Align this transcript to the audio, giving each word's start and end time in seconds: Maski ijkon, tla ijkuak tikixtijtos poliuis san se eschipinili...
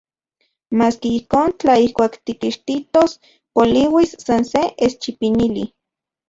Maski 0.79 1.09
ijkon, 1.17 1.53
tla 1.63 1.75
ijkuak 1.83 2.17
tikixtijtos 2.29 3.13
poliuis 3.59 4.17
san 4.25 4.49
se 4.53 4.65
eschipinili... 4.89 5.69